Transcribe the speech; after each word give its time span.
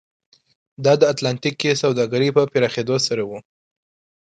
دا 0.85 0.93
د 1.01 1.03
اتلانتیک 1.11 1.55
کې 1.61 1.79
سوداګرۍ 1.83 2.29
په 2.37 2.41
پراخېدو 2.51 2.95
سره 3.07 3.23
و. 3.29 3.31